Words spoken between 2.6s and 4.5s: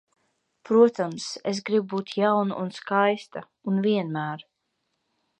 un skaista, un vienmēr.